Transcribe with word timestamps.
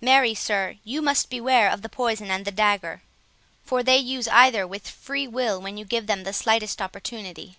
Marry, 0.00 0.32
sir, 0.32 0.76
you 0.84 1.02
must 1.02 1.28
be 1.28 1.38
aware 1.38 1.68
of 1.68 1.82
the 1.82 1.88
poison 1.88 2.30
and 2.30 2.44
the 2.44 2.52
dagger; 2.52 3.02
for 3.64 3.82
they 3.82 3.96
use 3.98 4.28
either 4.28 4.64
with 4.64 4.86
free 4.88 5.26
will 5.26 5.60
when 5.60 5.76
you 5.76 5.84
give 5.84 6.06
them 6.06 6.22
the 6.22 6.32
slightest 6.32 6.80
opportunity." 6.80 7.56